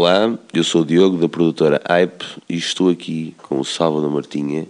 [0.00, 4.64] Olá, eu sou o Diogo da produtora Hype e estou aqui com o Salvador Martinha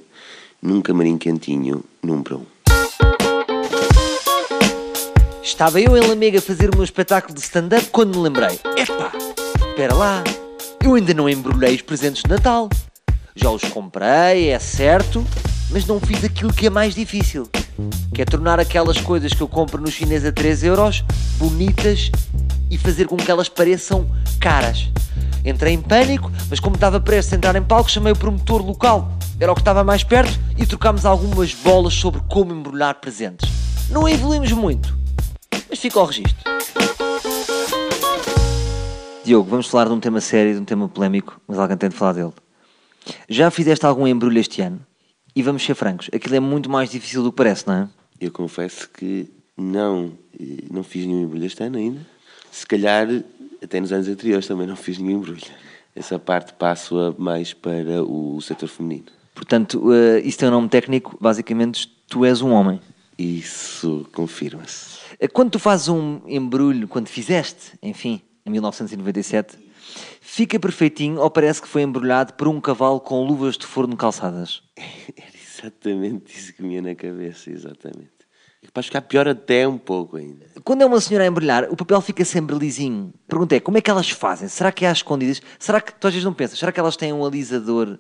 [0.62, 2.46] num camarim quentinho, num um.
[5.42, 9.12] Estava eu em Lamega a fazer o meu espetáculo de stand-up quando me lembrei: epá,
[9.68, 10.24] espera lá,
[10.82, 12.70] eu ainda não embrulhei os presentes de Natal.
[13.36, 15.22] Já os comprei, é certo,
[15.70, 17.46] mas não fiz aquilo que é mais difícil,
[18.14, 21.04] que é tornar aquelas coisas que eu compro no chinês a 3 euros
[21.36, 22.10] bonitas
[22.70, 24.08] e fazer com que elas pareçam
[24.40, 24.88] caras.
[25.44, 29.12] Entrei em pânico, mas como estava prestes a entrar em palco, chamei o promotor local.
[29.40, 33.48] Era o que estava mais perto e trocámos algumas bolas sobre como embrulhar presentes.
[33.90, 34.96] Não evoluímos muito,
[35.70, 36.36] mas fica ao registro.
[39.24, 41.94] Diogo, vamos falar de um tema sério, de um tema polémico, mas alguém tem de
[41.94, 42.32] falar dele.
[43.28, 44.80] Já fizeste algum embrulho este ano?
[45.36, 47.88] E vamos ser francos, aquilo é muito mais difícil do que parece, não é?
[48.20, 52.00] Eu confesso que não, eh, não fiz nenhum embrulho este ano ainda.
[52.50, 53.06] Se calhar,
[53.62, 55.42] até nos anos anteriores também não fiz nenhum embrulho.
[55.94, 59.06] Essa parte passo mais para o setor feminino.
[59.34, 62.80] Portanto, uh, isso tem um nome técnico, basicamente tu és um homem.
[63.16, 64.98] Isso confirma-se.
[65.14, 69.58] Uh, quando tu fazes um embrulho, quando fizeste, enfim, em 1997,
[70.20, 74.62] fica perfeitinho ou parece que foi embrulhado por um cavalo com luvas de forno calçadas?
[74.76, 78.18] Era exatamente isso que me ia na cabeça, exatamente.
[78.72, 80.46] Para ficar pior até um pouco ainda.
[80.64, 83.12] Quando é uma senhora a embrulhar, o papel fica sempre lisinho.
[83.26, 84.48] Pergunta é, como é que elas fazem?
[84.48, 85.40] Será que é às escondidas?
[85.58, 87.98] Será que, tu às vezes não pensas, será que elas têm um alisador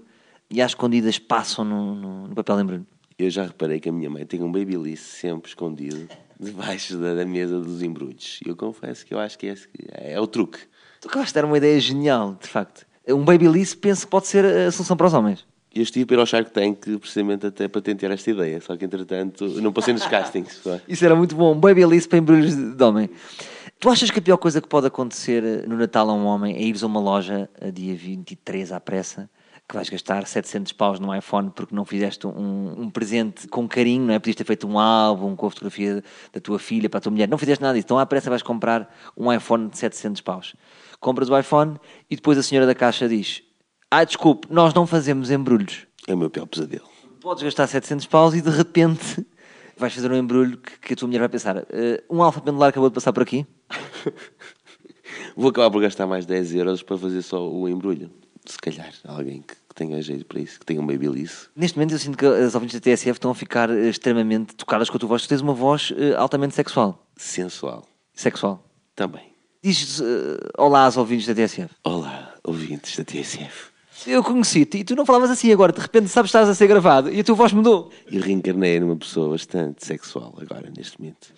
[0.50, 2.86] e às escondidas passam no, no, no papel de embrulho?
[3.18, 7.24] Eu já reparei que a minha mãe tem um babyliss sempre escondido debaixo da, da,
[7.24, 8.40] mesa dos embrulhos.
[8.44, 10.58] E eu confesso que eu acho que é, é o truque.
[11.00, 12.86] Tu acabaste de dar uma ideia genial, de facto.
[13.08, 15.47] Um babyliss penso que pode ser a solução para os homens.
[15.74, 18.84] Eu estive para ir ao Shark Tank precisamente até para tentar esta ideia, só que
[18.84, 20.60] entretanto não passei nos castings.
[20.88, 23.10] Isso era muito bom, babyliss para embrulhos de homem.
[23.78, 26.62] Tu achas que a pior coisa que pode acontecer no Natal a um homem é
[26.62, 29.30] ires a uma loja a dia 23 à pressa
[29.68, 34.06] que vais gastar 700 paus no iPhone porque não fizeste um, um, presente com carinho,
[34.06, 34.18] não é?
[34.18, 36.02] Podias ter feito um álbum com a fotografia
[36.32, 37.28] da tua filha para a tua mulher.
[37.28, 37.84] Não fizeste nada disso.
[37.84, 40.56] Então, à pressa vais comprar um iPhone de 700 paus.
[40.98, 41.76] Compras o iPhone
[42.10, 43.42] e depois a senhora da caixa diz
[43.90, 45.86] ah, desculpe, nós não fazemos embrulhos.
[46.06, 46.88] É o meu pior pesadelo.
[47.20, 49.26] Podes gastar 700 paus e de repente
[49.76, 51.64] vais fazer um embrulho que, que a tua mulher vai pensar uh,
[52.10, 53.46] um alfa pendular acabou de passar por aqui?
[55.36, 58.10] Vou acabar por gastar mais 10 euros para fazer só o embrulho
[58.52, 61.48] se calhar, alguém que, que tenha jeito para isso, que tenha um babyliss.
[61.54, 64.88] Neste momento eu sinto que as ouvintes da TSF estão a ficar eh, extremamente tocadas
[64.88, 65.22] com a tua voz.
[65.22, 67.06] Tu tens uma voz uh, altamente sexual.
[67.16, 67.86] Sensual.
[68.14, 68.64] Sexual.
[68.94, 69.32] Também.
[69.62, 71.68] Dizes uh, olá aos ouvintes da TSF.
[71.84, 73.70] Olá, ouvintes da TSF.
[74.06, 76.66] Eu conheci-te e tu não falavas assim agora, de repente sabes que estás a ser
[76.66, 77.90] gravado e a tua voz mudou.
[78.10, 81.34] Eu reencarnei numa pessoa bastante sexual agora, neste momento.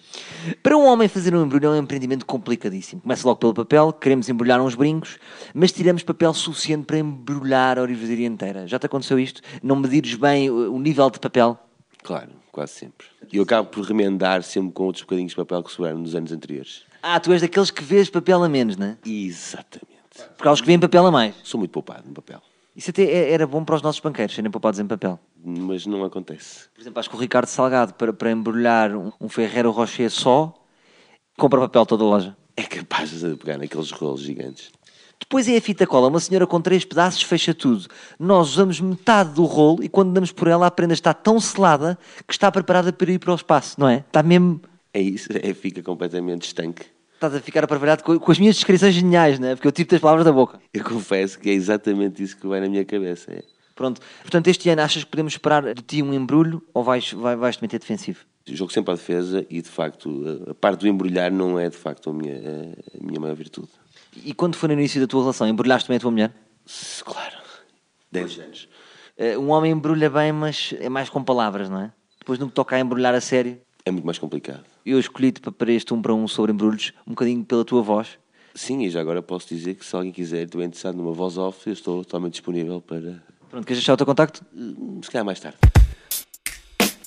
[0.63, 3.01] Para um homem fazer um embrulho é um empreendimento complicadíssimo.
[3.01, 5.19] Começa logo pelo papel, queremos embrulhar uns brincos,
[5.55, 8.67] mas tiramos papel suficiente para embrulhar a orivesaria inteira.
[8.67, 9.41] Já te aconteceu isto?
[9.63, 11.59] Não medires bem o nível de papel?
[12.03, 13.07] Claro, quase sempre.
[13.33, 16.31] E eu acabo por remendar sempre com outros bocadinhos de papel que sobraram nos anos
[16.31, 16.83] anteriores.
[17.03, 18.97] Ah, tu és daqueles que vês papel a menos, não é?
[19.07, 19.89] Exatamente.
[20.37, 21.35] Porque há os que vêem papel a mais.
[21.43, 22.43] Sou muito poupado no papel.
[22.81, 25.21] Isso até é, era bom para os nossos banqueiros serem poupados em papel.
[25.45, 26.67] Mas não acontece.
[26.75, 30.55] Por exemplo, acho que o Ricardo Salgado, para, para embrulhar um Ferreiro Rocher só,
[31.37, 32.37] compra papel toda a loja.
[32.57, 34.71] É capaz de pegar naqueles rolos gigantes.
[35.21, 36.09] Depois é a fita cola.
[36.09, 37.87] Uma senhora com três pedaços fecha tudo.
[38.19, 41.99] Nós usamos metade do rolo e quando damos por ela a prenda está tão selada
[42.27, 43.97] que está preparada para ir para o espaço, não é?
[43.97, 44.59] Está mesmo...
[44.95, 46.87] É isso, é, fica completamente estanque.
[47.21, 49.55] Estás a ficar aparelhado com, com, as minhas descrições geniais, não é?
[49.55, 50.59] Porque eu tiro as palavras da boca.
[50.73, 53.31] Eu confesso que é exatamente isso que vai na minha cabeça.
[53.31, 53.43] É.
[53.75, 54.01] Pronto.
[54.23, 57.57] Portanto, este ano achas que podemos esperar de ti um embrulho ou vais, vais, vais
[57.59, 58.21] te meter defensivo?
[58.47, 61.77] Eu jogo sempre à defesa e, de facto, a parte do embrulhar não é, de
[61.77, 62.39] facto, a minha,
[62.99, 63.69] a minha maior virtude.
[64.25, 66.33] E quando foi no início da tua relação, embrulhaste também a tua mulher?
[67.05, 67.37] Claro.
[68.11, 68.67] Dez anos.
[69.19, 71.93] Eh, um homem embrulha bem, mas é mais com palavras, não é?
[72.19, 74.65] Depois no que toca a embrulhar a sério, é muito mais complicado.
[74.85, 78.19] Eu escolhi-te para este um para um sobre embrulhos, um bocadinho pela tua voz.
[78.55, 81.67] Sim, e já agora posso dizer que se alguém quiser, estou interessado numa voz off,
[81.67, 83.23] eu estou totalmente disponível para.
[83.49, 84.45] Pronto, queres deixar o teu contacto?
[84.55, 85.59] Hum, se calhar mais tarde.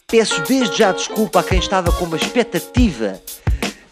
[0.07, 3.19] Peço desde já desculpa a quem estava com uma expectativa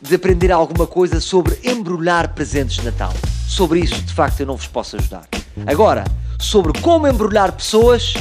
[0.01, 3.13] de aprender alguma coisa sobre embrulhar presentes de Natal.
[3.48, 5.28] Sobre isso, de facto, eu não vos posso ajudar.
[5.66, 6.04] Agora,
[6.39, 8.13] sobre como embrulhar pessoas,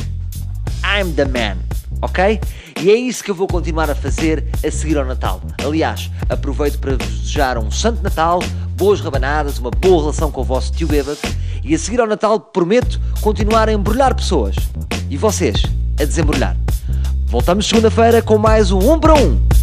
[0.84, 1.58] I'm the man,
[2.02, 2.40] ok?
[2.82, 5.42] E é isso que eu vou continuar a fazer a seguir ao Natal.
[5.62, 8.40] Aliás, aproveito para vos desejar um Santo Natal,
[8.74, 11.18] boas rabanadas, uma boa relação com o vosso tio bêbado
[11.62, 14.56] e a seguir ao Natal prometo continuar a embrulhar pessoas
[15.10, 15.62] e vocês
[16.00, 16.56] a desembrulhar.
[17.26, 19.18] Voltamos segunda-feira com mais um 1 um para 1.
[19.18, 19.59] Um.